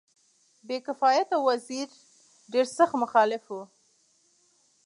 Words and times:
بې 0.67 0.77
کفایته 0.87 1.35
وزیر 1.47 1.87
ډېر 2.51 2.65
سخت 2.77 2.95
مخالف 3.03 3.43
وو. 3.49 3.63